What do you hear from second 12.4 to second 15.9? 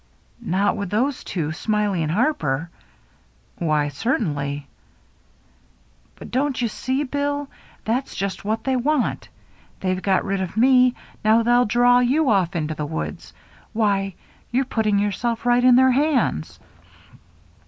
into the woods— why, you're putting yourself right in